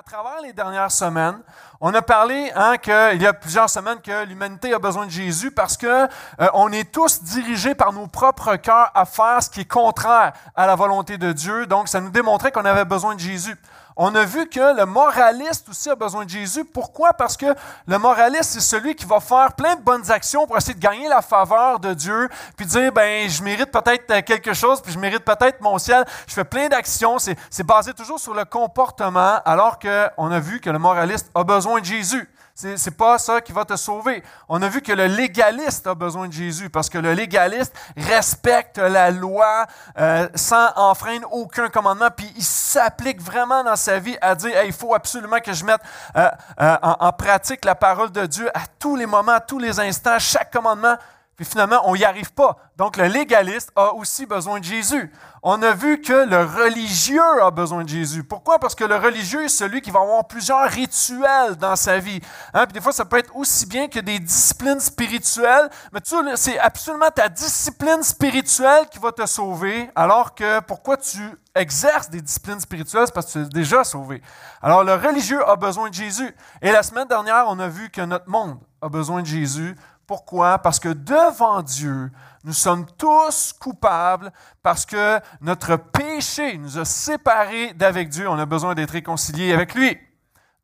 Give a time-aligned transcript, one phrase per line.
[0.00, 1.38] à travers les dernières semaines,
[1.78, 5.50] on a parlé hein, qu'il y a plusieurs semaines que l'humanité a besoin de Jésus
[5.50, 9.60] parce que euh, on est tous dirigés par nos propres cœurs à faire ce qui
[9.60, 11.66] est contraire à la volonté de Dieu.
[11.66, 13.54] Donc, ça nous démontrait qu'on avait besoin de Jésus.
[14.02, 16.64] On a vu que le moraliste aussi a besoin de Jésus.
[16.64, 17.12] Pourquoi?
[17.12, 17.54] Parce que
[17.86, 21.06] le moraliste, c'est celui qui va faire plein de bonnes actions pour essayer de gagner
[21.06, 25.22] la faveur de Dieu, puis dire, ben, je mérite peut-être quelque chose, puis je mérite
[25.22, 26.06] peut-être mon ciel.
[26.26, 27.18] Je fais plein d'actions.
[27.18, 31.80] C'est basé toujours sur le comportement, alors qu'on a vu que le moraliste a besoin
[31.80, 32.26] de Jésus.
[32.60, 34.22] Ce n'est pas ça qui va te sauver.
[34.48, 38.78] On a vu que le légaliste a besoin de Jésus parce que le légaliste respecte
[38.78, 39.66] la loi
[39.98, 44.72] euh, sans enfreindre aucun commandement, puis il s'applique vraiment dans sa vie à dire il
[44.72, 45.80] faut absolument que je mette
[46.16, 46.28] euh,
[46.60, 49.80] euh, en, en, pratique la parole de Dieu à tous les moments, à tous les
[49.80, 50.96] instants, chaque commandement.
[51.40, 52.58] Puis finalement, on n'y arrive pas.
[52.76, 55.10] Donc le légaliste a aussi besoin de Jésus
[55.42, 58.24] on a vu que le religieux a besoin de Jésus.
[58.24, 58.58] Pourquoi?
[58.58, 62.20] Parce que le religieux est celui qui va avoir plusieurs rituels dans sa vie.
[62.52, 62.66] Hein?
[62.66, 66.58] Puis des fois, ça peut être aussi bien que des disciplines spirituelles, mais tu c'est
[66.58, 71.20] absolument ta discipline spirituelle qui va te sauver, alors que pourquoi tu
[71.54, 74.22] exerces des disciplines spirituelles, c'est parce que tu es déjà sauvé.
[74.60, 76.34] Alors le religieux a besoin de Jésus.
[76.60, 79.74] Et la semaine dernière, on a vu que notre monde a besoin de Jésus.
[80.10, 80.58] Pourquoi?
[80.58, 82.10] Parce que devant Dieu,
[82.42, 88.28] nous sommes tous coupables parce que notre péché nous a séparés d'avec Dieu.
[88.28, 89.96] On a besoin d'être réconciliés avec lui.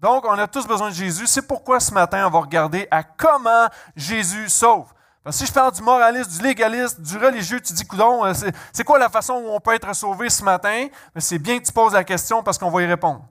[0.01, 1.29] Donc, on a tous besoin de Jésus.
[1.29, 4.93] C'est pourquoi ce matin, on va regarder à comment Jésus sauve.
[5.23, 8.33] Parce que si je parle du moraliste, du légaliste, du religieux, tu dis, coudon, euh,
[8.73, 10.89] c'est quoi la façon où on peut être sauvé ce matin?
[11.19, 13.25] C'est bien que tu poses la question parce qu'on va y répondre.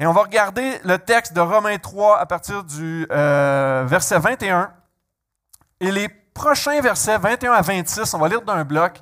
[0.00, 4.72] Et on va regarder le texte de Romains 3 à partir du euh, verset 21.
[5.80, 9.00] Et les prochain verset 21 à 26, on va lire d'un bloc.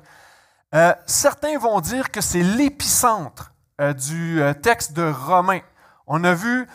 [0.73, 5.61] Euh, certains vont dire que c'est l'épicentre euh, du euh, texte de Romains.
[6.07, 6.67] On a vu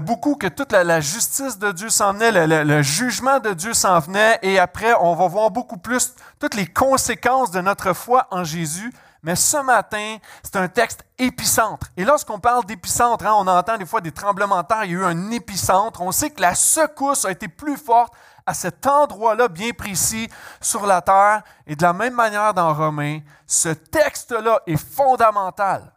[0.00, 2.30] beaucoup que toute la, justice de Dieu s'en venait,
[2.64, 6.64] le, jugement de Dieu s'en venait, et après, on va voir beaucoup plus toutes les
[6.64, 8.90] conséquences de notre foi en Jésus.
[9.22, 11.88] Mais ce matin, c'est un texte épicentre.
[11.98, 14.94] Et lorsqu'on parle d'épicentre, hein, on entend des fois des tremblements de terre, il y
[14.94, 16.00] a eu un épicentre.
[16.00, 18.14] On sait que la secousse a été plus forte
[18.46, 20.28] à cet endroit-là bien précis
[20.60, 21.42] sur la terre.
[21.66, 25.92] Et de la même manière dans Romains, ce texte-là est fondamental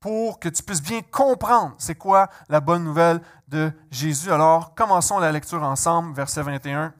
[0.00, 4.32] pour que tu puisses bien comprendre c'est quoi la bonne nouvelle de Jésus.
[4.32, 6.92] Alors, commençons la lecture ensemble, verset 21.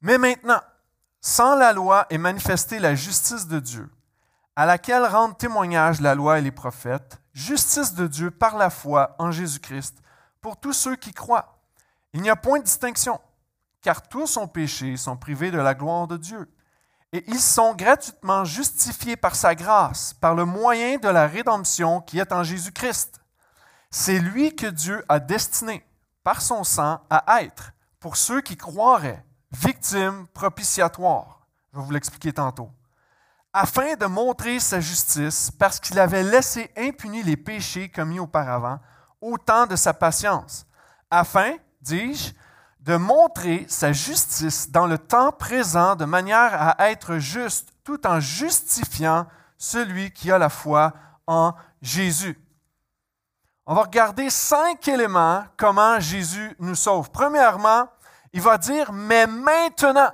[0.00, 0.60] Mais maintenant,
[1.20, 3.88] sans la loi est manifestée la justice de Dieu,
[4.56, 9.14] à laquelle rendent témoignage la loi et les prophètes, justice de Dieu par la foi
[9.18, 9.96] en Jésus-Christ,
[10.40, 11.53] pour tous ceux qui croient.
[12.14, 13.20] Il n'y a point de distinction,
[13.82, 16.48] car tous ont péché, sont privés de la gloire de Dieu.
[17.12, 22.20] Et ils sont gratuitement justifiés par sa grâce, par le moyen de la rédemption qui
[22.20, 23.20] est en Jésus-Christ.
[23.90, 25.84] C'est lui que Dieu a destiné,
[26.22, 31.46] par son sang, à être, pour ceux qui croiraient, victime propitiatoire.
[31.72, 32.70] Je vais vous l'expliquer tantôt.
[33.52, 38.78] Afin de montrer sa justice, parce qu'il avait laissé impunis les péchés commis auparavant,
[39.20, 40.66] au temps de sa patience,
[41.10, 42.32] afin dis-je,
[42.80, 48.20] de montrer sa justice dans le temps présent de manière à être juste tout en
[48.20, 50.92] justifiant celui qui a la foi
[51.26, 52.38] en Jésus.
[53.66, 57.10] On va regarder cinq éléments comment Jésus nous sauve.
[57.10, 57.88] Premièrement,
[58.32, 60.12] il va dire mais maintenant.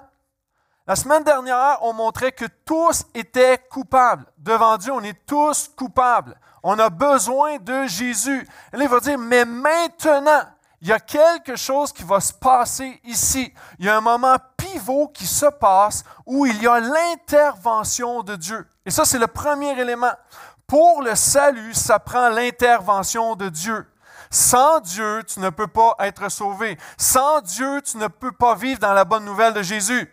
[0.87, 4.27] La semaine dernière, on montrait que tous étaient coupables.
[4.39, 6.37] Devant Dieu, on est tous coupables.
[6.63, 8.47] On a besoin de Jésus.
[8.73, 10.43] Et il va dire mais maintenant
[10.81, 13.53] il y a quelque chose qui va se passer ici.
[13.79, 18.37] Il y a un moment pivot qui se passe où il y a l'intervention de
[18.37, 18.67] Dieu.
[18.87, 20.13] Et ça, c'est le premier élément.
[20.67, 23.87] Pour le salut, ça prend l'intervention de Dieu.
[24.31, 26.79] Sans Dieu, tu ne peux pas être sauvé.
[26.97, 30.11] Sans Dieu, tu ne peux pas vivre dans la bonne nouvelle de Jésus.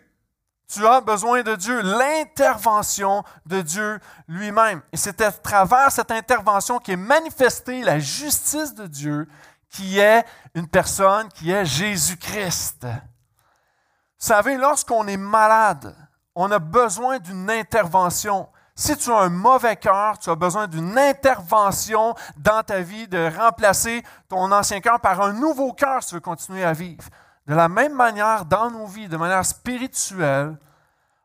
[0.70, 4.82] Tu as besoin de Dieu, l'intervention de Dieu lui-même.
[4.92, 9.26] Et c'est à travers cette intervention qui est manifestée la justice de Dieu
[9.70, 10.24] qui est
[10.54, 12.84] une personne qui est Jésus-Christ.
[12.84, 15.94] Vous savez, lorsqu'on est malade,
[16.34, 18.48] on a besoin d'une intervention.
[18.74, 23.28] Si tu as un mauvais cœur, tu as besoin d'une intervention dans ta vie, de
[23.36, 27.04] remplacer ton ancien cœur par un nouveau cœur si tu veux continuer à vivre.
[27.46, 30.56] De la même manière, dans nos vies, de manière spirituelle,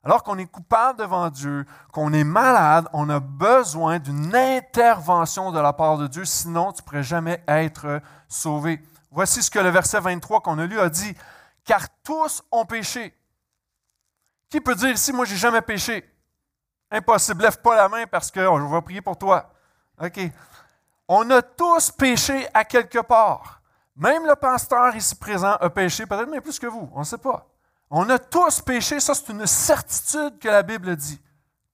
[0.04, 5.60] alors qu'on est coupable devant Dieu, qu'on est malade, on a besoin d'une intervention de
[5.60, 8.02] la part de Dieu, sinon tu ne pourrais jamais être
[8.34, 8.82] sauvé.
[9.12, 11.16] Voici ce que le verset 23 qu'on a lu a dit,
[11.64, 13.14] car tous ont péché.
[14.50, 16.10] Qui peut dire ici, moi, j'ai jamais péché?
[16.92, 19.52] Impossible, lève pas la main parce que je vais prier pour toi.
[20.02, 20.20] OK.
[21.08, 23.62] On a tous péché à quelque part.
[23.96, 27.18] Même le pasteur ici présent a péché, peut-être même plus que vous, on ne sait
[27.18, 27.48] pas.
[27.90, 31.22] On a tous péché, ça c'est une certitude que la Bible dit.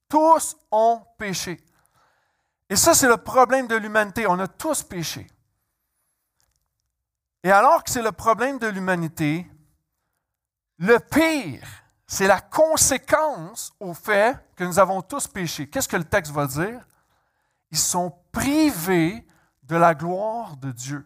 [0.10, 1.64] Tous ont péché.
[2.70, 4.28] Et ça, c'est le problème de l'humanité.
[4.28, 5.28] On a tous péché.
[7.44, 9.50] Et alors que c'est le problème de l'humanité,
[10.78, 11.68] le pire,
[12.08, 15.70] c'est la conséquence au fait que nous avons tous péché.
[15.70, 16.86] Qu'est-ce que le texte va dire?
[17.72, 19.26] Ils sont privés
[19.64, 21.06] de la gloire de Dieu.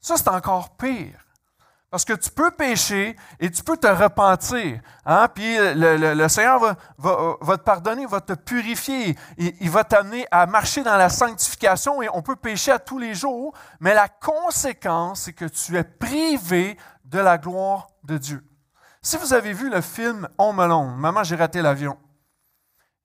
[0.00, 1.24] Ça, c'est encore pire.
[1.90, 4.80] Parce que tu peux pécher et tu peux te repentir.
[5.06, 5.26] Hein?
[5.34, 9.16] Puis le, Seigneur va, te pardonner, va te purifier.
[9.38, 13.14] Il, va t'amener à marcher dans la sanctification et on peut pécher à tous les
[13.14, 18.44] jours, mais la conséquence, c'est que tu es privé de la gloire de Dieu.
[19.00, 21.96] Si vous avez vu le film Home Alone, Maman, j'ai raté l'avion,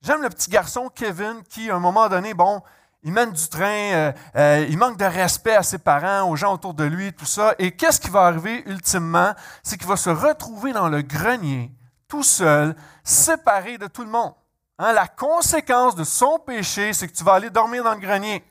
[0.02, 2.62] j'aime le petit garçon Kevin qui, à un moment donné, bon,
[3.04, 6.54] il mène du train, euh, euh, il manque de respect à ses parents, aux gens
[6.54, 7.54] autour de lui, tout ça.
[7.60, 9.34] Et qu'est-ce qui va arriver ultimement?
[9.62, 11.72] C'est qu'il va se retrouver dans le grenier,
[12.08, 14.34] tout seul, séparé de tout le monde.
[14.80, 18.44] Hein, la conséquence de son péché, c'est que tu vas aller dormir dans le grenier.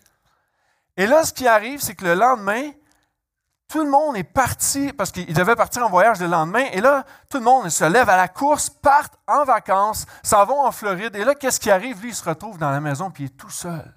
[0.99, 2.71] Et là, ce qui arrive, c'est que le lendemain,
[3.69, 7.07] tout le monde est parti, parce qu'il devait partir en voyage le lendemain, et là,
[7.31, 11.17] tout le monde se lève à la course, partent en vacances, s'en vont en Floride,
[11.17, 12.03] et là, qu'est-ce qui arrive?
[12.03, 13.95] Lui, il se retrouve dans la maison, puis il est tout seul.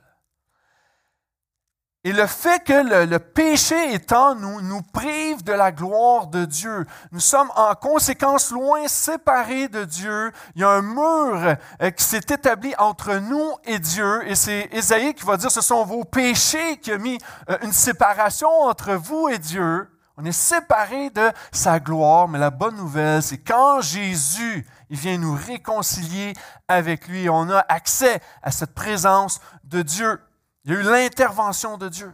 [2.05, 6.85] Et le fait que le, péché en nous nous prive de la gloire de Dieu.
[7.11, 10.31] Nous sommes en conséquence loin séparés de Dieu.
[10.55, 14.21] Il y a un mur euh, qui s'est établi entre nous et Dieu.
[14.29, 17.17] Et c'est Ésaïe qui va dire, ce sont vos péchés qui ont mis
[17.49, 19.89] euh, une séparation entre vous et Dieu.
[20.15, 25.33] On est séparés de sa gloire, mais la bonne nouvelle, c'est quand Jésus vient nous
[25.33, 26.33] réconcilier
[26.67, 30.19] avec lui, on a accès à cette présence de Dieu.
[30.65, 32.13] Il y a eu l'intervention de Dieu.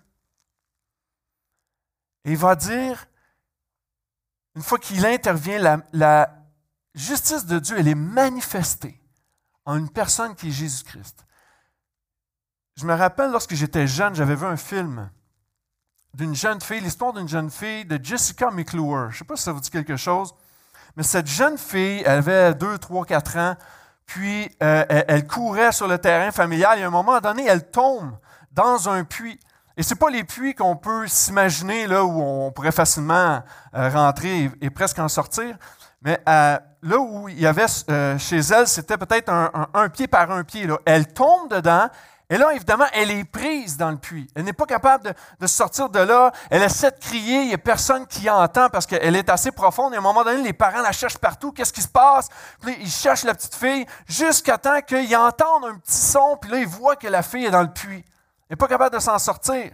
[2.26, 3.08] Et il va dire,
[4.56, 6.36] une fois qu'il intervient, la,
[6.94, 9.00] justice de Dieu, elle est manifestée
[9.66, 11.26] en une personne qui est Jésus-Christ.
[12.76, 15.10] Je me rappelle lorsque j'étais jeune, j'avais vu un film
[16.14, 19.10] d'une jeune fille, l'histoire d'une jeune fille de Jessica McClure.
[19.10, 20.34] Je ne sais pas si ça vous dit quelque chose,
[20.98, 23.56] mais cette jeune fille, elle avait 2, 3, 4 ans,
[24.06, 28.18] puis euh, elle, courait sur le terrain familial et à un moment donné, elle tombe
[28.52, 29.40] dans un puits.
[29.78, 33.42] Et ce pas les puits qu'on peut s'imaginer là où on pourrait facilement
[33.74, 35.56] euh, rentrer et, presque en sortir.
[36.02, 40.32] Mais euh, là où il y avait euh, chez elle, c'était peut-être un, pied par
[40.32, 40.68] un pied.
[40.68, 40.78] Là.
[40.86, 41.88] Elle tombe dedans.
[42.30, 44.28] Et là, évidemment, elle est prise dans le puits.
[44.36, 46.32] Elle n'est pas capable de, sortir de là.
[46.50, 47.42] Elle essaie de crier.
[47.42, 49.94] Il n'y a personne qui entend parce qu'elle est assez profonde.
[49.94, 51.52] Et à un moment donné, les parents la cherchent partout.
[51.52, 52.30] Qu'est-ce qui se passe?
[52.66, 56.38] Ils cherchent la petite fille jusqu'à temps qu'ils entendent un petit son.
[56.40, 58.06] Puis là, ils voient que la fille est dans le puits
[58.52, 59.72] n'est pas capable de s'en sortir.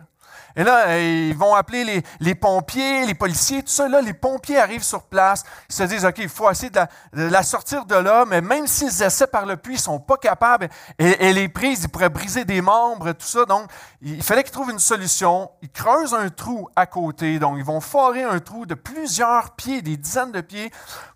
[0.58, 3.88] Et là, ils vont appeler les, pompiers, les policiers, tout ça.
[3.88, 5.44] Là, les pompiers arrivent sur place.
[5.70, 6.82] Ils se disent, OK, il faut essayer de
[7.14, 10.18] la, sortir de là, mais même s'ils essaient par le puits, ils ne sont pas
[10.18, 10.68] capables.
[10.98, 13.46] Et, elle est prise, ils pourraient briser des membres, tout ça.
[13.46, 13.70] Donc,
[14.02, 15.52] il fallait qu'ils trouvent une solution.
[15.62, 17.38] Ils creusent un trou à côté.
[17.38, 20.72] Donc, ils vont forer un trou de plusieurs pieds, des dizaines de pieds,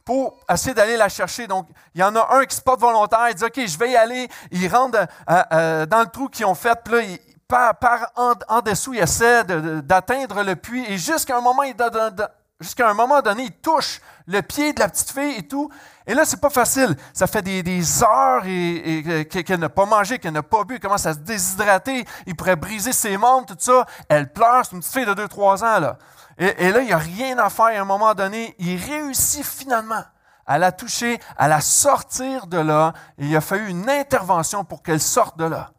[0.05, 1.47] pour essayer d'aller la chercher.
[1.47, 3.27] Donc, il y en a un qui se porte volontaire.
[3.29, 4.27] Il dit, OK, je vais y aller.
[4.51, 6.77] Il rentre euh, euh, dans le trou qu'ils ont fait.
[6.83, 7.01] Puis là,
[7.51, 13.99] par, en, dessous, il essaie d'atteindre le puits et jusqu'à un moment, donné, il touche
[14.27, 15.69] le pied de la petite fille et tout.
[16.07, 16.95] Et là, c'est pas facile.
[17.13, 21.05] Ça fait des, heures et, qu'elle n'a pas mangé, qu'elle n'a pas bu, elle commence
[21.05, 22.05] à se déshydrater.
[22.25, 23.85] Il pourrait briser ses membres, tout ça.
[24.07, 25.95] Elle pleure, c'est une petite fille de 2-3 ans.
[26.37, 27.65] Et, là, il n'y a rien à faire.
[27.65, 30.03] À un moment donné, il réussit finalement
[30.47, 32.93] à la toucher, à la sortir de là.
[33.17, 35.71] Et il a fallu une intervention pour qu'elle sorte de là.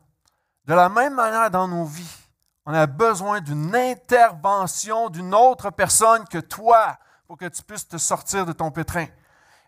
[0.66, 2.16] De la même manière, dans nos vies,
[2.64, 7.98] on a besoin d'une intervention d'une autre personne que toi pour que tu puisses te
[7.98, 9.06] sortir de ton pétrin.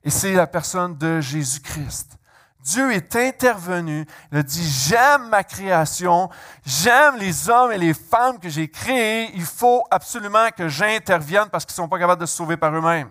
[0.05, 2.17] Et c'est la personne de Jésus-Christ.
[2.61, 6.31] Dieu est intervenu, il a dit, j'aime ma création,
[6.65, 11.67] j'aime les hommes et les femmes que j'ai créés, il faut absolument que j'intervienne parce
[11.67, 13.11] qu'ils ne sont pas capables de se sauver par eux-mêmes.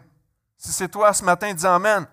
[0.58, 2.08] Si c'est toi ce matin, dis Amen.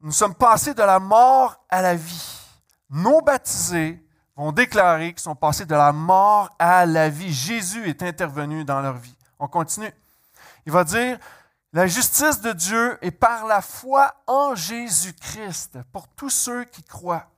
[0.00, 2.43] Nous sommes passés de la mort à la vie
[2.90, 4.04] non baptisés
[4.36, 7.32] vont déclarer qu'ils sont passés de la mort à la vie.
[7.32, 9.16] Jésus est intervenu dans leur vie.
[9.38, 9.92] On continue.
[10.66, 11.18] Il va dire,
[11.72, 17.30] la justice de Dieu est par la foi en Jésus-Christ pour tous ceux qui croient.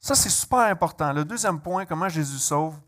[0.00, 1.12] Ça, c'est super important.
[1.12, 2.78] Le deuxième point, comment Jésus sauve.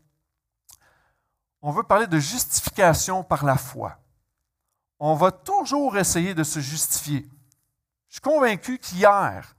[1.61, 3.97] On veut parler de justification par la foi.
[4.99, 7.27] On va toujours essayer de se justifier.
[8.07, 9.55] Je suis convaincu qu'hier,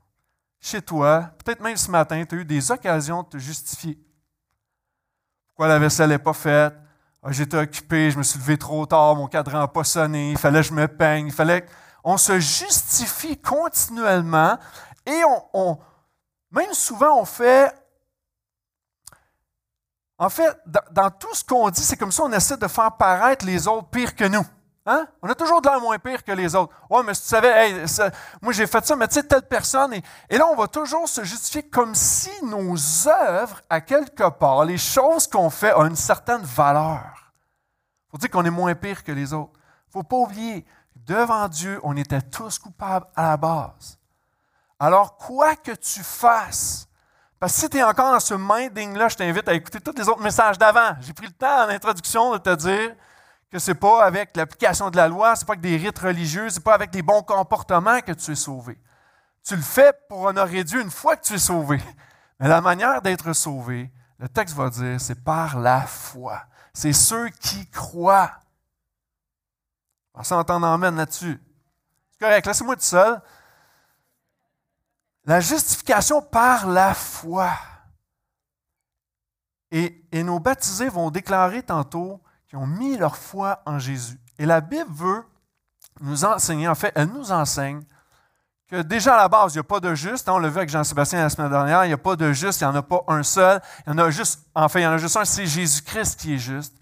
[0.60, 3.98] chez toi, peut-être même ce matin, tu as eu des occasions de te justifier.
[5.48, 6.74] Pourquoi la vaisselle n'est pas faite?
[7.22, 10.38] Ah, j'étais occupé, je me suis levé trop tard, mon cadran n'a pas sonné, il
[10.38, 11.66] fallait que je me peigne, il fallait.
[12.04, 14.56] On se justifie continuellement
[15.04, 15.22] et
[15.52, 15.78] on,
[16.50, 17.74] même souvent on fait.
[20.16, 23.44] En fait, dans, tout ce qu'on dit, c'est comme ça, on essaie de faire paraître
[23.44, 24.44] les autres pires que nous.
[24.90, 25.06] Hein?
[25.20, 26.74] On a toujours de l'air moins pire que les autres.
[26.88, 27.84] Ouais, mais tu savais,
[28.40, 29.92] moi j'ai fait ça, mais tu sais, telle personne.
[29.92, 32.74] Et, et, là, on va toujours se justifier comme si nos
[33.06, 37.34] œuvres, à quelque part, les choses qu'on fait, ont une certaine valeur.
[38.06, 39.52] Il faut dire qu'on est moins pire que les autres.
[39.54, 40.64] Il ne faut pas oublier,
[40.96, 43.98] devant Dieu, on était tous coupables à la base.
[44.80, 46.88] Alors, quoi que tu fasses,
[47.38, 50.08] parce que si tu es encore dans ce minding-là, je t'invite à écouter tous les
[50.08, 50.96] autres messages d'avant.
[51.02, 52.94] J'ai pris le temps en introduction de te dire
[53.50, 55.98] que ce n'est pas avec l'application de la loi, ce n'est pas avec des rites
[55.98, 58.78] religieux, ce n'est pas avec des bons comportements que tu es sauvé.
[59.42, 61.80] Tu le fais pour honorer Dieu une fois que tu es sauvé.
[62.38, 66.42] Mais la manière d'être sauvé, le texte va dire, c'est par la foi.
[66.74, 68.32] C'est ceux qui croient.
[70.14, 71.40] On s'entend emmène là-dessus.
[72.10, 73.20] C'est correct, laissez-moi tout seul.
[75.24, 77.52] La justification par la foi.
[79.70, 84.18] Et, et nos baptisés vont déclarer tantôt qui ont mis leur foi en Jésus.
[84.38, 85.24] Et la Bible veut
[86.00, 87.82] nous enseigner, en fait, elle nous enseigne
[88.68, 90.28] que déjà à la base, il n'y a pas de juste.
[90.28, 92.64] On l'a vu avec Jean-Sébastien la semaine dernière, il n'y a pas de juste, il
[92.64, 93.60] n'y en a pas un seul.
[93.86, 96.34] Il y en a juste, enfin, il y en a juste un, c'est Jésus-Christ qui
[96.34, 96.74] est juste.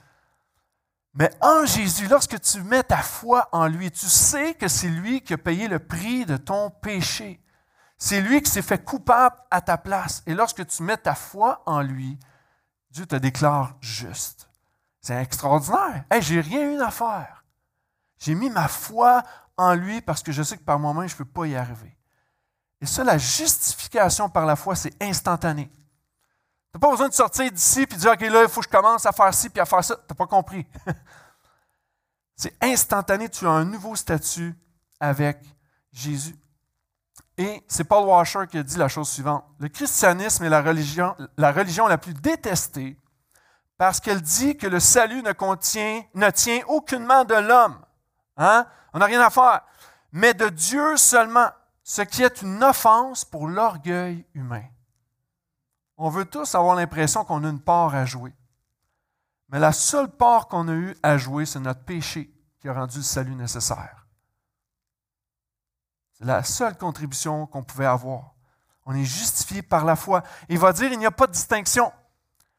[1.15, 5.23] Mais en Jésus, lorsque tu mets ta foi en lui, tu sais que c'est lui
[5.23, 7.41] qui a payé le prix de ton péché.
[7.97, 10.23] C'est lui qui s'est fait coupable à ta place.
[10.27, 12.19] Et lorsque tu mets ta foi en lui,
[12.91, 14.51] Dieu te déclare juste.
[15.07, 16.05] C'est extraordinaire.
[16.11, 17.45] Hey, j'ai rien eu à faire.
[18.19, 19.23] J'ai mis ma foi
[19.57, 21.97] en lui parce que je sais que par moi-même, je ne peux pas y arriver.
[22.81, 25.69] Et ça, la justification par la foi, c'est instantané.
[25.69, 28.67] Tu n'as pas besoin de sortir d'ici et de dire, OK, là, il faut que
[28.67, 29.95] je commence à faire ci puis à faire ça.
[29.95, 30.67] Tu n'as pas compris.
[32.35, 33.29] c'est instantané.
[33.29, 34.57] Tu as un nouveau statut
[34.99, 35.39] avec
[35.93, 36.35] Jésus.
[37.39, 39.45] Et c'est Paul Washer qui a dit la chose suivante.
[39.61, 42.99] Le christianisme est la religion la, religion la plus détestée
[43.79, 47.79] parce qu'elle dit que le salut ne contient, ne tient aucunement de l'homme.
[48.37, 48.67] Hein?
[48.93, 49.63] On n'a rien à faire.
[50.13, 51.51] Mais de Dieu seulement,
[51.83, 54.65] ce qui est une offense pour l'orgueil humain.
[55.99, 58.35] On veut tous avoir l'impression qu'on a une part à jouer.
[59.49, 62.99] Mais la seule part qu'on a eue à jouer, c'est notre péché qui a rendu
[62.99, 64.07] le salut nécessaire.
[66.13, 68.35] C'est la seule contribution qu'on pouvait avoir.
[68.87, 70.23] On est justifié par la foi.
[70.49, 71.93] Il va dire il n'y a pas de distinction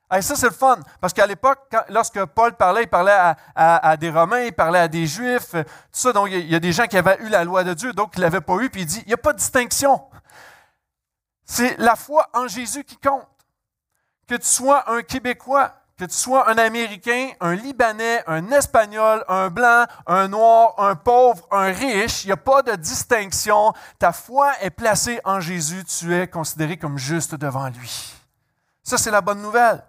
[0.09, 0.79] ça, c'est le fun.
[1.01, 1.59] Parce qu'à l'époque,
[1.89, 3.17] lorsque Paul parlait, il parlait
[3.55, 6.13] à, des Romains, il parlait à des Juifs, tout ça.
[6.13, 8.19] Donc, il y a des gens qui avaient eu la loi de Dieu, donc qui
[8.19, 10.01] ne l'avaient pas eu, puis il dit il n'y a pas de distinction.
[11.45, 13.27] C'est la foi en Jésus qui compte.
[14.27, 19.49] Que tu sois un Québécois, que tu sois un Américain, un Libanais, un Espagnol, un
[19.49, 23.73] Blanc, un Noir, un pauvre, un riche, il n'y a pas de distinction.
[23.97, 28.13] Ta foi est placée en Jésus, tu es considéré comme juste devant lui.
[28.83, 29.83] Ça, c'est la bonne nouvelle.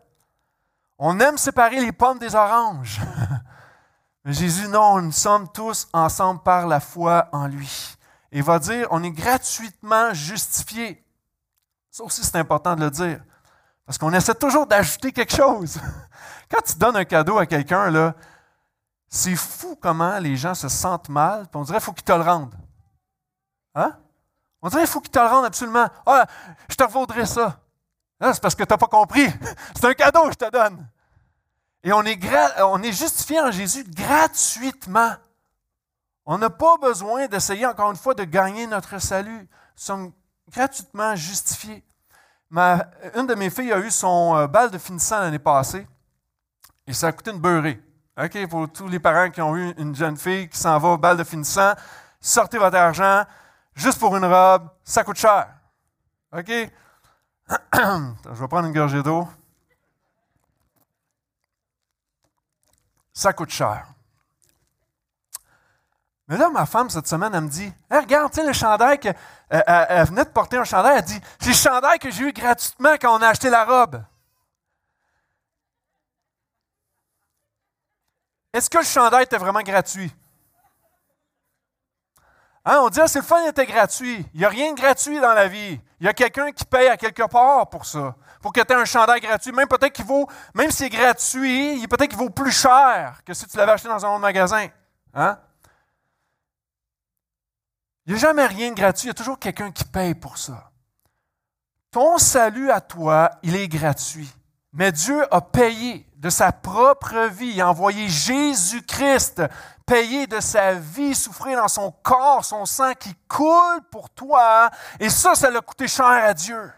[0.98, 3.00] On aime séparer les pommes des oranges.
[4.24, 7.96] Mais Jésus, non, nous sommes tous ensemble par la foi en lui.
[8.32, 11.04] il va dire, on est gratuitement justifiés.
[11.90, 13.20] Ça aussi, c'est important de le dire.
[13.86, 15.80] Parce qu'on essaie toujours d'ajouter quelque chose.
[16.50, 18.14] Quand tu donnes un cadeau à quelqu'un, là,
[19.08, 22.22] c'est fou comment les gens se sentent mal, on dirait qu'il faut qu'ils te le
[22.22, 22.54] rendent.
[23.74, 23.96] Hein?
[24.60, 25.88] On dirait qu'il faut qu'ils te le rendent absolument.
[26.04, 26.26] Ah,
[26.68, 27.60] je te vaudrais ça.
[28.20, 29.26] C'est parce que tu n'as pas compris.
[29.74, 30.86] C'est un cadeau que je te donne.
[31.84, 32.18] Et on est,
[32.60, 35.12] on est justifié en Jésus gratuitement.
[36.26, 39.38] On n'a pas besoin d'essayer encore une fois de gagner notre salut.
[39.38, 39.46] Nous
[39.76, 40.12] sommes
[40.50, 41.84] gratuitement justifiés.
[42.50, 45.86] une de mes filles a eu son euh, bal de finissant l'année passée
[46.86, 47.80] et ça a coûté une beurrée.
[48.20, 50.98] OK, pour tous les parents qui ont eu une jeune fille qui s'en va au
[50.98, 51.74] bal de finissant,
[52.20, 53.24] sortez votre argent
[53.74, 55.48] juste pour une robe, ça coûte cher.
[56.36, 56.50] OK?
[57.72, 59.26] Je vais prendre une gorgée d'eau.
[63.18, 63.86] ça coûte cher.
[66.28, 69.08] Mais là, ma femme, cette semaine, elle me dit Regarde, tu sais, le chandail, que,
[69.08, 69.12] euh,
[69.50, 72.32] euh, elle, venait de porter un chandail, elle dit C'est le chandail que j'ai eu
[72.32, 74.02] gratuitement quand on a acheté la robe.
[78.52, 80.14] Est-ce que le chandail était vraiment gratuit?
[82.64, 84.26] Hein, on dit ah, c'est le fun, était gratuit.
[84.34, 85.80] Il n'y a rien de gratuit dans la vie.
[86.00, 88.76] Il y a quelqu'un qui paye à quelque part pour ça pour que tu aies
[88.76, 89.52] un chandail gratuit.
[89.52, 93.46] Même peut-être qu'il vaut, même si c'est gratuit, peut-être qu'il vaut plus cher que si
[93.46, 94.68] tu l'avais acheté dans un autre magasin.
[95.14, 95.38] Hein?
[98.06, 100.38] Il n'y a jamais rien de gratuit, il y a toujours quelqu'un qui paye pour
[100.38, 100.70] ça.
[101.90, 104.30] Ton salut à toi, il est gratuit.
[104.72, 106.07] Mais Dieu a payé.
[106.18, 107.62] De sa propre vie.
[107.62, 109.42] Envoyé Jésus-Christ
[109.88, 114.70] payer de sa vie, souffrir dans son corps, son sang qui coule pour toi.
[115.00, 116.70] Et ça, ça l'a coûté cher à Dieu.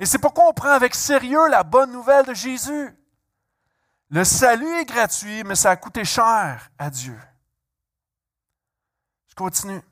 [0.00, 2.98] Et c'est pourquoi on prend avec sérieux la bonne nouvelle de Jésus.
[4.10, 7.18] Le salut est gratuit, mais ça a coûté cher à Dieu.
[9.28, 9.82] Je continue.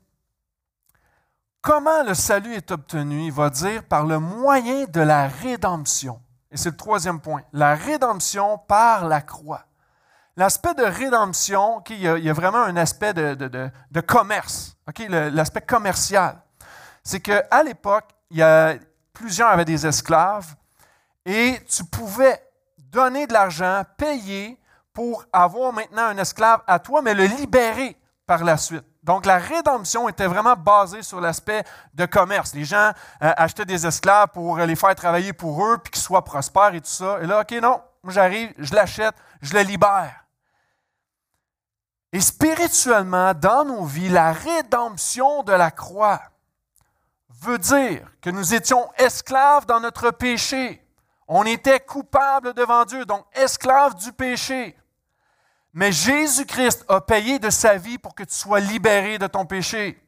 [1.61, 3.25] Comment le salut est obtenu?
[3.25, 6.21] Il va dire par le moyen de la rédemption.
[6.53, 7.41] Et c'est le troisième point.
[7.51, 9.65] La rédemption par la croix.
[10.37, 14.77] L'aspect de rédemption, il, y a, vraiment un aspect de, commerce,
[15.09, 16.41] l'aspect commercial.
[17.03, 18.75] C'est qu'à l'époque, il y a,
[19.13, 20.55] plusieurs avaient des esclaves
[21.25, 22.41] et tu pouvais
[22.77, 24.59] donner de l'argent, payer
[24.91, 28.85] pour avoir maintenant un esclave à toi, mais le libérer par la suite.
[29.03, 32.53] Donc, la rédemption était vraiment basée sur l'aspect de commerce.
[32.53, 32.91] Les gens
[33.21, 36.81] euh, achetaient des esclaves pour les faire travailler pour eux, puis qu'ils soient prospères et
[36.81, 37.19] tout ça.
[37.21, 40.23] Et là, OK, non, j'arrive, je l'achète, je le libère.
[42.13, 46.21] Et spirituellement, dans nos vies, la rédemption de la croix
[47.41, 50.85] veut dire que nous étions esclaves dans notre péché.
[51.27, 54.77] On était coupables devant Dieu, donc esclaves du péché.
[55.73, 59.99] Mais Jésus-Christ a payé de sa vie pour que tu sois libéré de ton péché.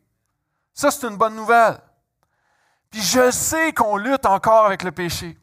[0.73, 1.79] Ça, c'est une bonne nouvelle.
[2.91, 5.37] Puis je sais qu'on lutte encore avec le péché.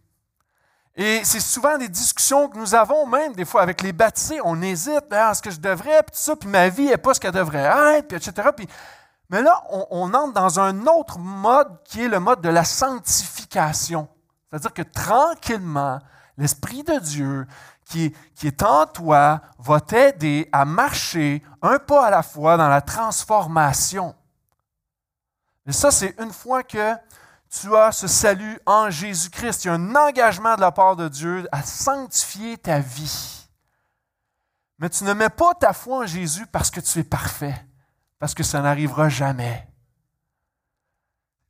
[0.95, 4.41] Et c'est souvent des discussions que nous avons, même des fois avec les baptisés.
[4.45, 7.15] On hésite, à hein, ce que je devrais, puis ça, puis ma vie n'est pas
[7.15, 8.49] ce qu'elle devrait être, puis etc.
[9.31, 12.65] Mais là, on, on, entre dans un autre mode qui est le mode de la
[12.65, 14.07] sanctification.
[14.51, 15.99] C'est-à-dire que tranquillement,
[16.37, 17.47] l'Esprit de Dieu
[17.93, 22.81] qui, est en toi va t'aider à marcher un pas à la fois dans la
[22.81, 24.15] transformation.
[25.67, 26.95] Et ça, c'est une fois que
[27.49, 29.65] tu as ce salut en Jésus-Christ.
[29.65, 33.49] Il y a un engagement de la part de Dieu à sanctifier ta vie.
[34.79, 37.55] Mais tu ne mets pas ta foi en Jésus parce que tu es parfait,
[38.19, 39.69] parce que ça n'arrivera jamais.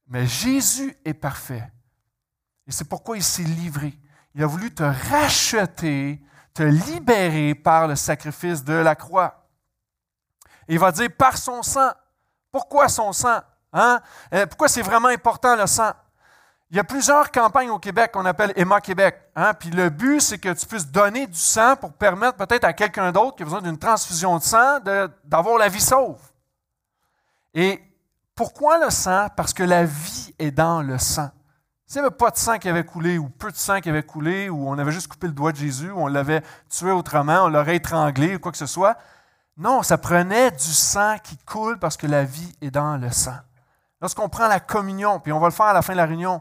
[0.08, 1.72] Mais Jésus est parfait.
[2.66, 3.98] Et c'est pourquoi il s'est livré.
[4.34, 6.20] Il a voulu te racheter
[6.54, 9.46] te libérer par le sacrifice de la croix.
[10.68, 11.90] il va dire par son sang.
[12.50, 13.40] Pourquoi son sang?
[13.72, 14.00] Hein?
[14.34, 15.92] Euh, pourquoi c'est vraiment important le sang?
[16.70, 19.14] Il y a plusieurs campagnes au Québec qu'on appelle Emma Québec.
[19.36, 19.52] Hein?
[19.54, 23.12] Puis le but, c'est que tu puisses donner du sang pour permettre peut-être à quelqu'un
[23.12, 24.78] d'autre qui a besoin d'une transfusion de sang
[25.24, 26.18] d'avoir la vie sauve.
[27.52, 27.82] Et
[28.34, 29.28] pourquoi le sang?
[29.36, 31.30] Parce que la vie est dans le sang.
[31.92, 34.02] S'il n'y avait pas de sang qui avait coulé, ou peu de sang qui avait
[34.02, 37.44] coulé, ou on avait juste coupé le doigt de Jésus, ou on l'avait tué autrement,
[37.44, 38.96] on l'aurait étranglé, ou quoi que ce soit.
[39.58, 43.36] Non, ça prenait du sang qui coule parce que la vie est dans le sang.
[44.00, 46.40] Lorsqu'on prend la communion, puis on va le faire à la fin de la réunion,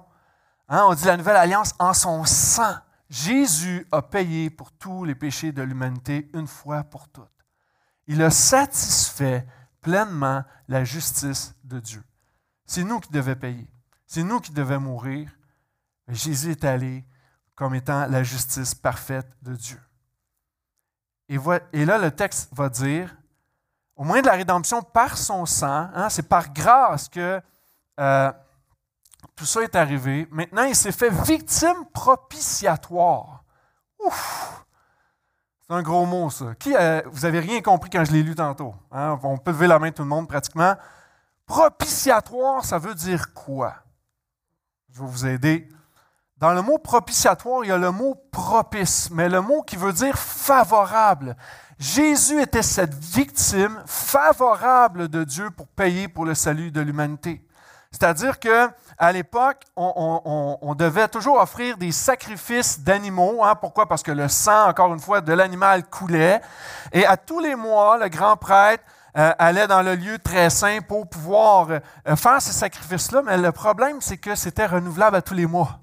[0.69, 2.75] hein, on dit la nouvelle alliance en son sang.
[3.09, 7.27] Jésus a payé pour tous les péchés de l'humanité une fois pour toutes.
[8.07, 9.45] Il a satisfait
[9.81, 12.03] pleinement la justice de Dieu.
[12.65, 13.69] C'est nous qui devions payer.
[14.07, 15.29] C'est nous qui devions mourir
[16.07, 17.05] Jésus est allé
[17.55, 19.79] comme étant la justice parfaite de Dieu.
[21.29, 23.15] Et, là, le texte va dire,
[23.95, 27.41] au moins de la rédemption par son sang, hein, c'est par grâce que
[27.99, 28.31] euh,
[29.35, 30.27] tout ça est arrivé.
[30.29, 33.43] Maintenant, il s'est fait victime propitiatoire.
[33.99, 34.65] Ouf!
[35.61, 36.53] C'est un gros mot, ça.
[36.67, 38.75] Euh, vous n'avez rien compris quand je l'ai lu tantôt.
[38.91, 39.17] Hein?
[39.23, 40.75] On peut lever la main tout le monde pratiquement.
[41.45, 43.75] Propitiatoire, ça veut dire quoi?
[44.89, 45.69] Je vais vous aider.
[46.41, 49.93] Dans le mot propitiatoire, il y a le mot propice, mais le mot qui veut
[49.93, 51.35] dire favorable.
[51.77, 57.45] Jésus était cette victime favorable de Dieu pour payer pour le salut de l'humanité.
[57.91, 63.43] C'est-à-dire que à l'époque, on, devait toujours offrir des sacrifices d'animaux.
[63.43, 63.53] Hein.
[63.53, 63.87] Pourquoi?
[63.87, 66.41] Parce que le sang, encore une fois, de l'animal coulait.
[66.91, 68.83] Et à tous les mois, le grand prêtre
[69.15, 73.21] euh, allait dans le lieu très saint pour pouvoir euh, faire ces sacrifices-là.
[73.23, 75.79] Mais le problème, c'est que c'était renouvelable à tous les mois.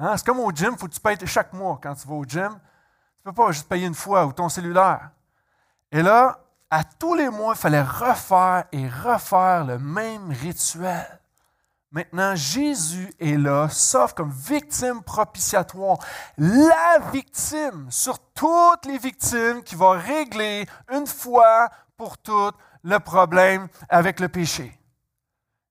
[0.00, 0.16] Hein?
[0.16, 2.24] C'est comme au gym, il faut que tu payes chaque mois quand tu vas au
[2.24, 2.48] gym.
[2.52, 5.10] Tu ne peux pas juste payer une fois ou ton cellulaire.
[5.92, 6.38] Et là,
[6.70, 11.20] à tous les mois, il fallait refaire et refaire le même rituel.
[11.92, 15.98] Maintenant, Jésus est là, sauf comme victime propitiatoire.
[16.38, 23.68] La victime sur toutes les victimes qui va régler une fois pour toutes le problème
[23.88, 24.79] avec le péché.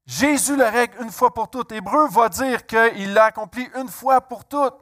[0.09, 1.71] Jésus le règle une fois pour toutes.
[1.71, 4.73] Hébreu va dire qu'il l'a accompli une fois pour toutes.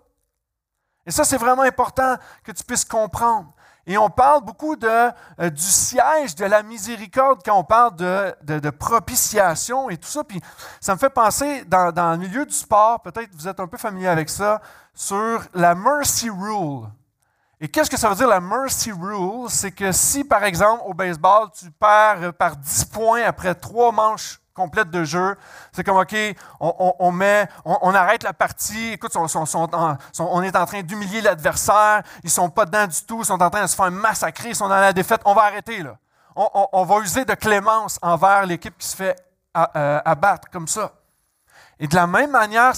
[1.06, 3.52] Et ça, c'est vraiment important que tu puisses comprendre.
[3.86, 8.70] Et on parle beaucoup de, euh, du siège de la miséricorde quand on parle de,
[8.70, 10.24] propitiation et tout ça.
[10.24, 10.40] Puis
[10.80, 13.78] ça me fait penser, dans, dans le milieu du sport, peut-être vous êtes un peu
[13.78, 14.62] familier avec ça,
[14.94, 16.88] sur la mercy rule.
[17.60, 19.50] Et qu'est-ce que ça veut dire la mercy rule?
[19.50, 24.40] C'est que si, par exemple, au baseball, tu perds par 10 points après trois manches
[24.58, 25.38] complètes de jeu,
[25.72, 26.16] c'est comme, OK,
[26.60, 32.50] on, met, on, arrête la partie, écoute, on est en train d'humilier l'adversaire, ils sont
[32.50, 34.82] pas dedans du tout, ils sont en train de se faire massacrer, ils sont dans
[34.82, 35.98] la défaite, on va arrêter, là.
[36.36, 39.16] On, va user de clémence envers l'équipe qui se fait
[39.56, 40.92] euh, abattre comme ça.
[41.80, 42.74] Et de la même manière,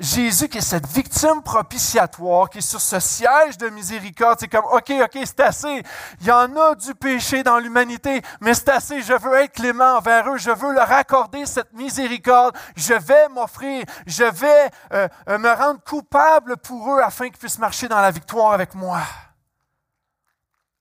[0.00, 4.64] Jésus qui est cette victime propitiatoire, qui est sur ce siège de miséricorde, c'est comme,
[4.64, 5.84] OK, OK, c'est assez.
[6.20, 9.02] Il y en a du péché dans l'humanité, mais c'est assez.
[9.02, 10.36] Je veux être clément envers eux.
[10.36, 12.56] Je veux leur accorder cette miséricorde.
[12.74, 13.84] Je vais m'offrir.
[14.04, 18.10] Je vais euh, euh, me rendre coupable pour eux afin qu'ils puissent marcher dans la
[18.10, 19.00] victoire avec moi.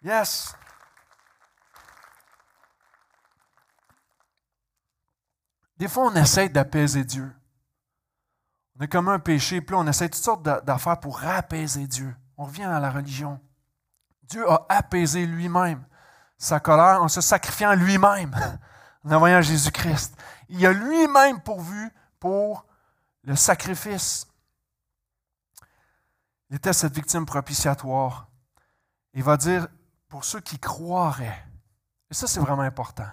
[0.03, 0.55] Yes.
[5.77, 7.31] Des fois, on essaie d'apaiser Dieu.
[8.89, 12.15] Comme un péché, puis on essaie toutes sortes d'affaires pour apaiser Dieu.
[12.37, 13.39] On revient à la religion.
[14.23, 15.85] Dieu a apaisé lui-même
[16.37, 18.35] sa colère en se sacrifiant lui-même,
[19.05, 20.15] en envoyant Jésus-Christ.
[20.49, 22.65] Il a lui-même pourvu pour
[23.23, 24.27] le sacrifice.
[26.49, 28.27] Il était cette victime propitiatoire.
[29.13, 29.67] Il va dire,
[30.09, 31.45] pour ceux qui croiraient,
[32.09, 33.09] et ça c'est vraiment important,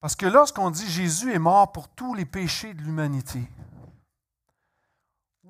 [0.00, 3.48] parce que lorsqu'on dit Jésus est mort pour tous les péchés de l'humanité,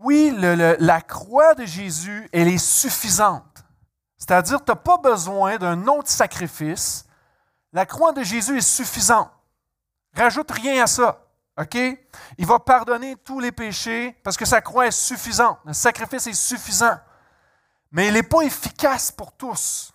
[0.01, 3.65] oui, la croix de Jésus, elle est suffisante.
[4.17, 7.07] C'est-à-dire, tu n'as pas besoin d'un autre sacrifice.
[7.73, 9.31] La croix de Jésus est suffisante.
[10.15, 11.25] Rajoute rien à ça.
[11.61, 11.77] OK?
[12.39, 15.59] Il va pardonner tous les péchés parce que sa croix est suffisante.
[15.65, 16.99] Le sacrifice est suffisant.
[17.91, 19.93] Mais il n'est pas efficace pour tous.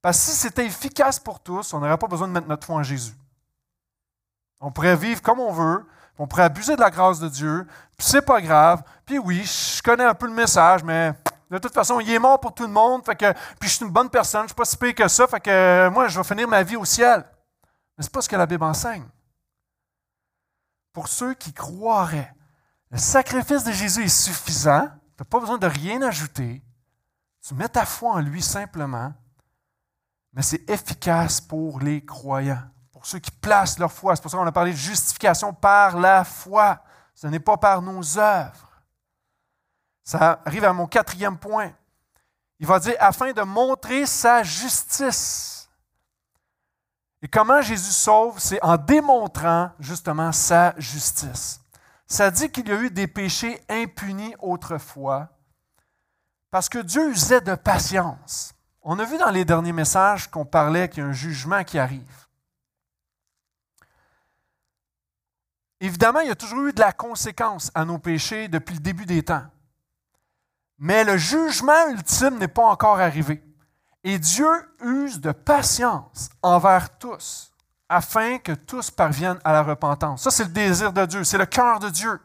[0.00, 2.76] Parce que si c'était efficace pour tous, on n'aurait pas besoin de mettre notre foi
[2.76, 3.14] en Jésus.
[4.60, 5.86] On pourrait vivre comme on veut,
[6.18, 8.82] on pourrait abuser de la grâce de Dieu, puis c'est pas grave.
[9.04, 11.12] Puis oui, je connais un peu le message, mais
[11.50, 13.84] de toute façon, il est mort pour tout le monde, fait que, puis je suis
[13.84, 16.18] une bonne personne, je ne suis pas si pire que ça, fait que moi, je
[16.18, 17.24] vais finir ma vie au ciel.
[17.96, 19.04] Mais ce n'est pas ce que la Bible enseigne.
[20.92, 22.34] Pour ceux qui croiraient,
[22.90, 26.62] le sacrifice de Jésus est suffisant, tu n'as pas besoin de rien ajouter.
[27.46, 29.12] Tu mets ta foi en lui simplement,
[30.32, 32.62] mais c'est efficace pour les croyants
[33.02, 34.16] ceux qui placent leur foi.
[34.16, 36.82] C'est pour ça qu'on a parlé de justification par la foi.
[37.14, 38.82] Ce n'est pas par nos œuvres.
[40.02, 41.72] Ça arrive à mon quatrième point.
[42.58, 45.68] Il va dire afin de montrer sa justice.
[47.20, 51.60] Et comment Jésus sauve, c'est en démontrant justement sa justice.
[52.06, 55.28] Ça dit qu'il y a eu des péchés impunis autrefois
[56.52, 58.52] parce que Dieu usait de patience.
[58.82, 61.78] On a vu dans les derniers messages qu'on parlait qu'il y a un jugement qui
[61.78, 62.26] arrive.
[65.82, 69.04] Évidemment, il y a toujours eu de la conséquence à nos péchés depuis le début
[69.04, 69.42] des temps.
[70.78, 73.42] Mais le jugement ultime n'est pas encore arrivé.
[74.04, 74.48] Et Dieu
[74.80, 77.52] use de patience envers tous,
[77.88, 80.22] afin que tous parviennent à la repentance.
[80.22, 82.20] Ça, c'est le désir de Dieu, c'est le cœur de Dieu.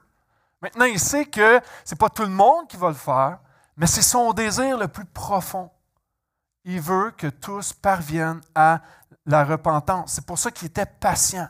[0.61, 3.39] Maintenant, il sait que ce n'est pas tout le monde qui va le faire,
[3.75, 5.71] mais c'est son désir le plus profond.
[6.63, 8.81] Il veut que tous parviennent à
[9.25, 10.13] la repentance.
[10.13, 11.47] C'est pour ça qu'il était patient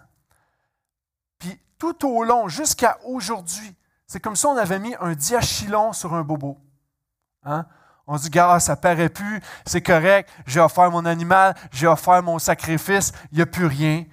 [1.78, 3.76] tout au long, jusqu'à aujourd'hui.
[4.08, 6.58] C'est comme si on avait mis un diachylon sur un bobo.
[7.44, 7.66] Hein?
[8.08, 12.40] On dit, gars, ça paraît plus, c'est correct, j'ai offert mon animal, j'ai offert mon
[12.40, 14.06] sacrifice, il n'y a plus rien.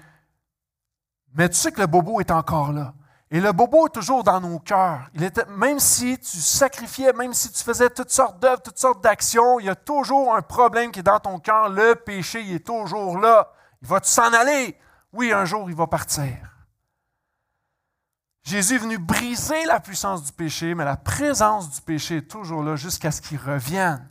[1.33, 2.95] Mais tu sais que le bobo est encore là.
[3.31, 5.09] Et le bobo est toujours dans nos cœurs.
[5.15, 9.03] Il était, même si tu sacrifiais, même si tu faisais toutes sortes d'œuvres, toutes sortes
[9.03, 11.69] d'actions, il y a toujours un problème qui est dans ton cœur.
[11.69, 13.51] Le péché, est toujours là.
[13.83, 14.79] Il va s'en aller?
[15.13, 16.54] Oui, un jour, il va partir.
[18.45, 22.63] Jésus est venu briser la puissance du péché, mais la présence du péché est toujours
[22.63, 24.07] là jusqu'à ce qu'il revienne.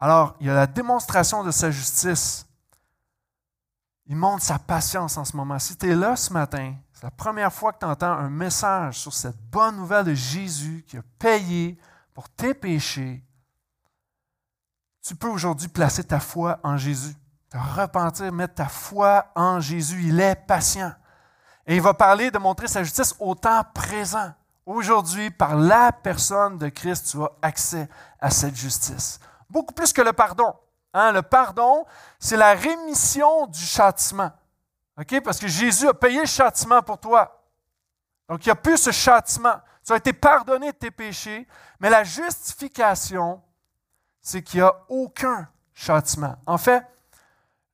[0.00, 2.46] Alors, il y a la démonstration de sa justice.
[4.06, 5.58] Il montre sa patience en ce moment.
[5.58, 8.98] Si tu es là ce matin, c'est la première fois que tu entends un message
[8.98, 11.78] sur cette bonne nouvelle de Jésus qui a payé
[12.12, 13.22] pour tes péchés,
[15.00, 17.14] tu peux aujourd'hui placer ta foi en Jésus,
[17.50, 20.02] te repentir, mettre ta foi en Jésus.
[20.04, 20.92] Il est patient.
[21.68, 24.32] Et il va parler de montrer sa justice au temps présent.
[24.64, 27.86] Aujourd'hui, par la personne de Christ, tu as accès
[28.18, 29.20] à cette justice.
[29.50, 30.54] Beaucoup plus que le pardon.
[30.94, 31.84] Hein, le pardon,
[32.18, 34.32] c'est la rémission du châtiment.
[35.22, 37.44] Parce que Jésus a payé le châtiment pour toi.
[38.30, 39.60] Donc, il n'y a plus ce châtiment.
[39.84, 41.46] Tu as été pardonné de tes péchés,
[41.80, 43.42] mais la justification,
[44.22, 46.36] c'est qu'il n'y a aucun châtiment.
[46.46, 46.82] En fait,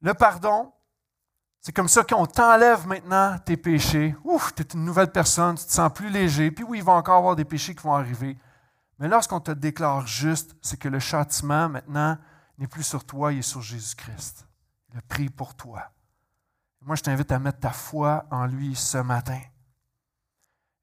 [0.01, 0.73] le pardon,
[1.65, 4.15] c'est comme ça qu'on t'enlève maintenant tes péchés.
[4.23, 6.51] Ouf, tu es une nouvelle personne, tu te sens plus léger.
[6.51, 8.37] Puis oui, il va encore avoir des péchés qui vont arriver.
[8.99, 12.19] Mais lorsqu'on te déclare juste, c'est que le châtiment maintenant
[12.59, 14.47] n'est plus sur toi, il est sur Jésus-Christ.
[14.93, 15.91] Il a pris pour toi.
[16.83, 19.41] Moi, je t'invite à mettre ta foi en lui ce matin.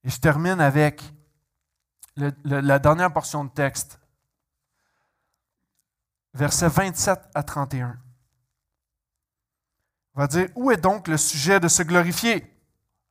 [0.03, 1.03] Et je termine avec
[2.15, 3.99] la dernière portion de texte,
[6.33, 7.99] versets 27 à 31.
[10.15, 12.45] On va dire, où est donc le sujet de se glorifier?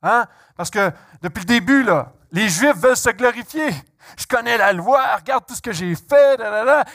[0.03, 0.27] Hein?
[0.55, 3.69] Parce que depuis le début, là, les Juifs veulent se glorifier.
[4.17, 6.39] Je connais la loi, regarde tout ce que j'ai fait.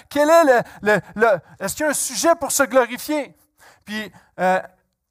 [0.09, 3.37] Quel est le, Est-ce qu'il y a un sujet pour se glorifier?
[3.85, 4.61] Puis, euh,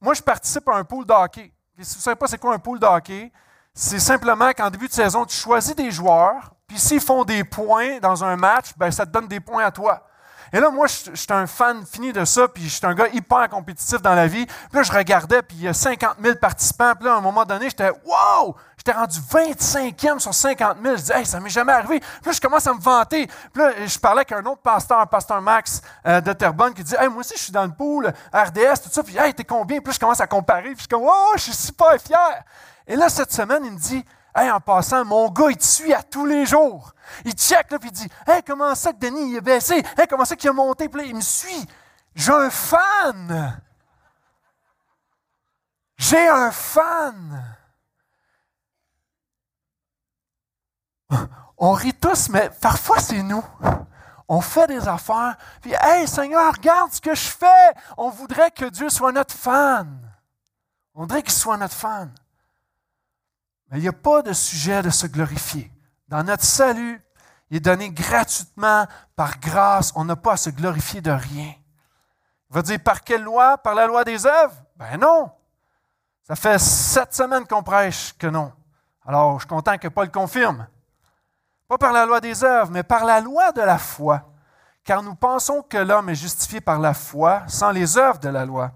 [0.01, 1.51] moi, je participe à un pool d'hockey.
[1.79, 3.31] Si vous ne savez pas c'est quoi un pool d'hockey,
[3.73, 7.99] c'est simplement qu'en début de saison, tu choisis des joueurs, puis s'ils font des points
[7.99, 10.07] dans un match, ben, ça te donne des points à toi.
[10.53, 13.07] Et là, moi, je, suis un fan fini de ça, puis je suis un gars
[13.09, 14.45] hyper compétitif dans la vie.
[14.45, 16.93] Puis là, je regardais, puis il y a 50 000 participants.
[16.95, 20.97] Puis là, à un moment donné, j'étais «Wow!» J'étais rendu 25e sur 50 000.
[20.97, 23.25] Je dis «Hey, ça m'est jamais arrivé.» Puis là, je commence à me vanter.
[23.25, 26.95] Puis là, je parlais avec un autre pasteur, pasteur Max euh, de Terrebonne, qui dit
[26.99, 29.01] «Hey, moi aussi, je suis dans le pool, RDS, tout ça.
[29.01, 30.69] Puis «Hey, t'es combien?» Puis là, je commence à comparer.
[30.69, 31.33] Puis je suis comme «Wow!
[31.35, 32.43] Je suis super fier!»
[32.87, 35.93] Et là, cette semaine, il me dit Hey, en passant, mon gars, il te suit
[35.93, 36.93] à tous les jours.
[37.23, 39.75] Il check, là, puis il dit Hey, comment ça que Denis il est baissé?
[39.97, 40.89] Hey, comment ça qu'il a monté?
[40.89, 41.65] Puis là, il me suit.
[42.13, 43.61] J'ai un fan.
[45.97, 47.55] J'ai un fan.
[51.57, 53.43] On rit tous, mais parfois c'est nous.
[54.27, 57.73] On fait des affaires, puis Hey Seigneur, regarde ce que je fais.
[57.95, 60.01] On voudrait que Dieu soit notre fan.
[60.93, 62.13] On voudrait qu'il soit notre fan.
[63.75, 65.71] Il n'y a pas de sujet de se glorifier.
[66.07, 67.01] Dans notre salut,
[67.49, 68.85] il est donné gratuitement
[69.15, 69.91] par grâce.
[69.95, 71.53] On n'a pas à se glorifier de rien.
[72.49, 73.57] Il va dire par quelle loi?
[73.57, 74.55] Par la loi des œuvres?
[74.77, 75.31] Ben non.
[76.23, 78.53] Ça fait sept semaines qu'on prêche que non.
[79.05, 80.67] Alors, je suis content que Paul confirme.
[81.67, 84.31] Pas par la loi des œuvres, mais par la loi de la foi.
[84.83, 88.45] Car nous pensons que l'homme est justifié par la foi sans les œuvres de la
[88.45, 88.71] loi.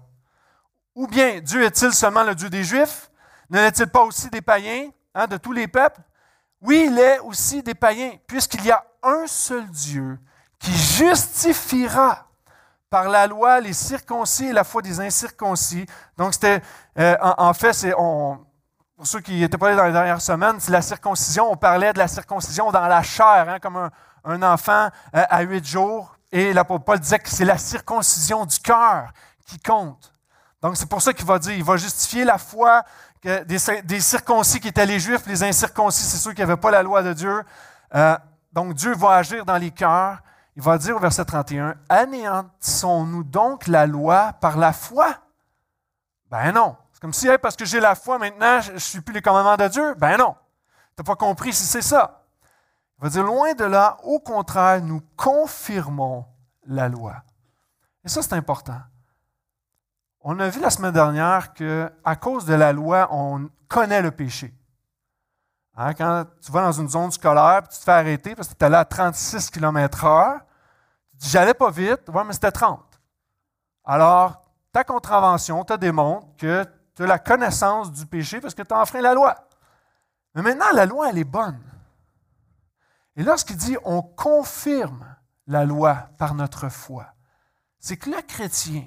[0.94, 3.09] Ou bien Dieu est-il seulement le Dieu des Juifs?
[3.50, 6.00] Ne l'est-il pas aussi des païens, hein, de tous les peuples?
[6.62, 10.18] Oui, il est aussi des païens, puisqu'il y a un seul Dieu
[10.58, 12.26] qui justifiera
[12.90, 15.86] par la loi les circoncis et la foi des incirconcis.
[16.18, 16.60] Donc, c'était,
[16.98, 18.46] euh, en, fait, c'est, pour
[19.04, 21.50] ceux qui n'étaient pas là dans les dernières semaines, c'est la circoncision.
[21.50, 23.88] On parlait de la circoncision dans la chair, hein, comme
[24.24, 26.16] un, enfant euh, à huit jours.
[26.30, 29.12] Et l'apôtre Paul disait que c'est la circoncision du cœur
[29.46, 30.12] qui compte.
[30.60, 32.82] Donc, c'est pour ça qu'il va dire, il va justifier la foi
[33.22, 37.02] des, circoncis qui étaient les Juifs, les incirconcis, c'est ceux qui n'avaient pas la loi
[37.02, 37.42] de Dieu.
[37.94, 38.16] Euh,
[38.52, 40.18] donc Dieu va agir dans les cœurs.
[40.56, 45.16] Il va dire au verset 31, Anéantissons-nous donc la loi par la foi?
[46.30, 46.76] Ben non.
[46.92, 49.56] C'est comme si, parce que j'ai la foi maintenant, je ne suis plus les commandements
[49.56, 49.94] de Dieu.
[49.94, 50.34] Ben non.
[50.96, 52.24] Tu n'as pas compris si c'est ça.
[52.98, 56.26] Il va dire, loin de là, au contraire, nous confirmons
[56.66, 57.22] la loi.
[58.04, 58.78] Et ça, c'est important.
[60.22, 64.54] On a vu la semaine dernière qu'à cause de la loi, on connaît le péché.
[65.76, 68.54] Hein, quand tu vas dans une zone scolaire et tu te fais arrêter parce que
[68.54, 70.40] tu es là à 36 km/h,
[71.12, 72.84] tu dis J'allais pas vite, mais c'était 30.
[73.84, 78.74] Alors, ta contravention te démontre que tu as la connaissance du péché parce que tu
[78.74, 79.34] as enfreint la loi.
[80.34, 81.60] Mais maintenant, la loi, elle est bonne.
[83.16, 87.06] Et lorsqu'il dit on confirme la loi par notre foi,
[87.78, 88.86] c'est que le chrétien,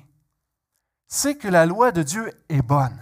[1.13, 2.99] c'est que la loi de Dieu est bonne.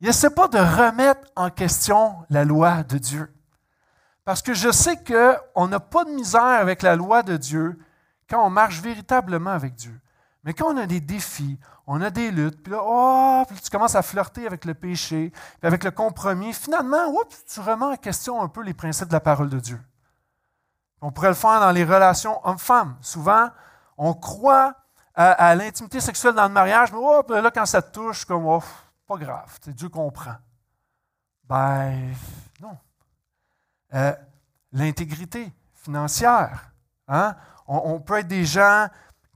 [0.00, 3.34] Il n'essaie pas de remettre en question la loi de Dieu.
[4.24, 7.76] Parce que je sais qu'on n'a pas de misère avec la loi de Dieu
[8.30, 10.00] quand on marche véritablement avec Dieu.
[10.44, 13.96] Mais quand on a des défis, on a des luttes, puis là, oh, tu commences
[13.96, 17.12] à flirter avec le péché, puis avec le compromis, finalement,
[17.52, 19.80] tu remets en question un peu les principes de la parole de Dieu.
[21.00, 22.96] On pourrait le faire dans les relations hommes-femmes.
[23.00, 23.50] Souvent,
[23.98, 24.83] on croit
[25.14, 28.62] à, l'intimité sexuelle dans le mariage, mais oh, là, quand ça te touche, comme, oh,
[29.06, 30.36] pas grave, Dieu comprend.
[31.44, 32.14] Ben,
[32.60, 32.76] non.
[33.94, 34.12] Euh,
[34.72, 36.72] l'intégrité financière.
[37.06, 37.36] Hein?
[37.66, 38.88] On, peut être des gens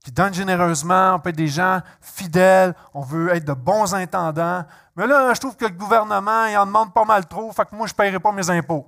[0.03, 4.65] qui donnent généreusement, on peut être des gens fidèles, on veut être de bons intendants.
[4.97, 7.75] Mais là, je trouve que le gouvernement, il en demande pas mal trop, fait que
[7.75, 8.87] moi, je ne paierai pas mes impôts.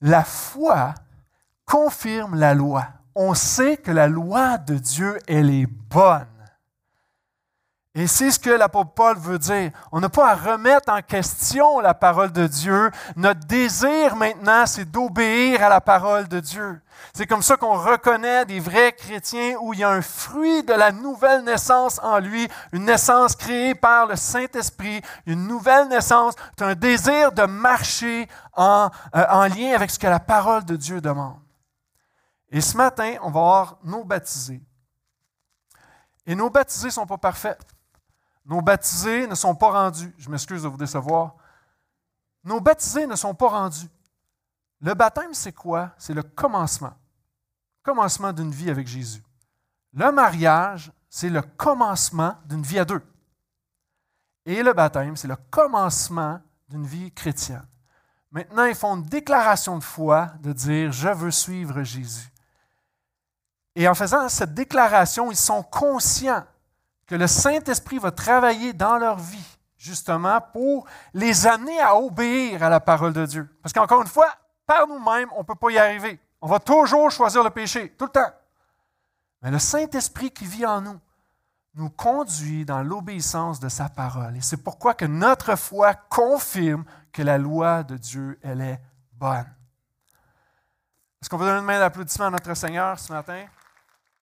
[0.00, 0.94] La foi
[1.64, 2.86] confirme la loi.
[3.14, 6.26] On sait que la loi de Dieu, elle est bonne.
[7.94, 9.70] Et c'est ce que l'apôtre Paul veut dire.
[9.90, 12.90] On n'a pas à remettre en question la parole de Dieu.
[13.16, 16.80] Notre désir maintenant, c'est d'obéir à la parole de Dieu.
[17.12, 20.72] C'est comme ça qu'on reconnaît des vrais chrétiens où il y a un fruit de
[20.72, 26.74] la nouvelle naissance en lui, une naissance créée par le Saint-Esprit, une nouvelle naissance, un
[26.74, 31.41] désir de marcher euh, en lien avec ce que la parole de Dieu demande.
[32.52, 34.62] Et ce matin, on va voir nos baptisés.
[36.26, 37.58] Et nos baptisés ne sont pas parfaits.
[38.44, 40.14] Nos baptisés ne sont pas rendus.
[40.18, 41.34] Je m'excuse de vous décevoir.
[42.44, 43.88] Nos baptisés ne sont pas rendus.
[44.80, 45.92] Le baptême, c'est quoi?
[45.96, 46.92] C'est le commencement.
[47.82, 49.22] Commencement d'une vie avec Jésus.
[49.94, 53.02] Le mariage, c'est le commencement d'une vie à deux.
[54.44, 57.66] Et le baptême, c'est le commencement d'une vie chrétienne.
[58.30, 62.31] Maintenant, ils font une déclaration de foi de dire, je veux suivre Jésus.
[63.74, 66.44] Et en faisant cette déclaration, ils sont conscients
[67.06, 72.68] que le Saint-Esprit va travailler dans leur vie, justement, pour les amener à obéir à
[72.68, 73.48] la parole de Dieu.
[73.62, 74.28] Parce qu'encore une fois,
[74.66, 76.20] par nous-mêmes, on ne peut pas y arriver.
[76.40, 78.32] On va toujours choisir le péché, tout le temps.
[79.42, 81.00] Mais le Saint-Esprit qui vit en nous
[81.74, 84.36] nous conduit dans l'obéissance de sa parole.
[84.36, 88.80] Et c'est pourquoi que notre foi confirme que la loi de Dieu, elle est
[89.12, 89.46] bonne.
[91.20, 93.44] Est-ce qu'on peut donner une main d'applaudissement à notre Seigneur ce matin?